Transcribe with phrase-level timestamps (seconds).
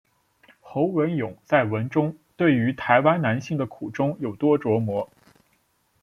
[0.61, 5.07] 侯文咏在文中对于台湾男性的苦衷有多琢磨。